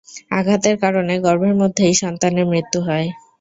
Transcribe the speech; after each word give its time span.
আঘাতের 0.31 0.75
কারণে 0.83 1.13
গর্ভের 1.25 1.55
মধ্যেই 1.61 1.93
সন্তানের 2.01 2.45
মৃত্যু 2.51 2.79
হয়। 2.87 3.07